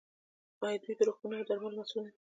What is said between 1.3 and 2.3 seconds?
او درملو مسوول نه دي؟